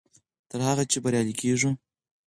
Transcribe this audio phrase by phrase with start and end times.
[0.49, 1.71] تر هغه چې بریالي کېږو.